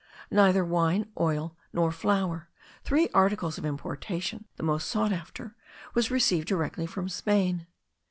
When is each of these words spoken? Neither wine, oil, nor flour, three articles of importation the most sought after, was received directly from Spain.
Neither 0.31 0.65
wine, 0.65 1.11
oil, 1.19 1.55
nor 1.71 1.91
flour, 1.91 2.49
three 2.83 3.07
articles 3.13 3.59
of 3.59 3.65
importation 3.67 4.45
the 4.55 4.63
most 4.63 4.87
sought 4.87 5.11
after, 5.13 5.53
was 5.93 6.09
received 6.09 6.47
directly 6.47 6.87
from 6.87 7.07
Spain. 7.07 7.67